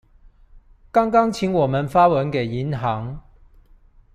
[0.91, 3.21] 剛剛請我們發文給銀行